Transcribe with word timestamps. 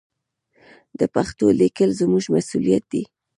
د 0.99 1.01
پښتو 1.15 1.45
لیکل 1.61 1.89
زموږ 1.99 2.23
مسوولیت 2.33 2.83
دی. 2.91 3.03